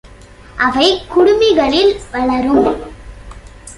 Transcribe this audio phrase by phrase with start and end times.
[0.55, 2.83] அவை குடுமி்களில் வளரும்.